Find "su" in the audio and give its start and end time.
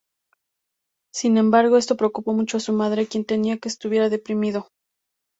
2.59-2.73